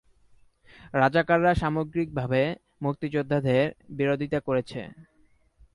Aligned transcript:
রাজাকাররা 0.93 1.51
সামগ্রিকভাবে 1.55 2.41
মুক্তিযোদ্ধাদের 2.81 3.63
বিরোধিতা 3.97 4.39
করেছে। 4.39 4.81